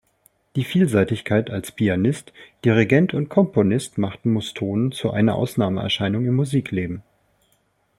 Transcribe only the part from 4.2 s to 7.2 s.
Mustonen zu einer Ausnahmeerscheinung im Musikleben.